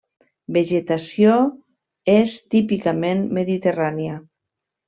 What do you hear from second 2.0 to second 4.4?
és típicament mediterrània.